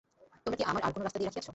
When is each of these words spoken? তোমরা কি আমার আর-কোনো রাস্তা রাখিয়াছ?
তোমরা 0.45 0.57
কি 0.57 0.63
আমার 0.65 0.81
আর-কোনো 0.83 1.03
রাস্তা 1.03 1.19
রাখিয়াছ? 1.19 1.47